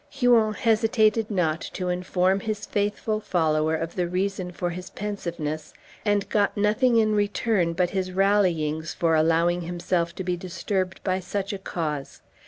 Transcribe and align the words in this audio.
Huon 0.09 0.55
hesitated 0.55 1.29
not 1.29 1.61
to 1.61 1.89
inform 1.89 2.39
his 2.39 2.65
faithful 2.65 3.19
follower 3.19 3.75
of 3.75 3.93
the 3.93 4.07
reason 4.07 4.51
of 4.59 4.71
his 4.71 4.89
pensiveness; 4.89 5.75
and 6.03 6.27
got 6.27 6.57
nothing 6.57 6.97
in 6.97 7.13
return 7.13 7.73
but 7.73 7.91
his 7.91 8.09
rallyings 8.11 8.95
for 8.95 9.13
allowing 9.13 9.61
himself 9.61 10.15
to 10.15 10.23
be 10.23 10.35
disturbed 10.35 11.03
by 11.03 11.19
such 11.19 11.53
a 11.53 11.59
cause. 11.59 12.21